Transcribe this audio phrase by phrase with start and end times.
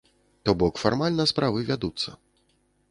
[0.47, 2.17] То бок фармальна справы вядуцца.